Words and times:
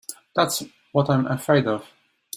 That's 0.35 0.63
what 0.93 1.11
I'm 1.11 1.27
afraid 1.27 1.67
of. 1.67 1.85